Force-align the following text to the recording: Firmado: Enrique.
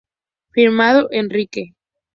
Firmado: 0.49 1.09
Enrique. 1.11 1.75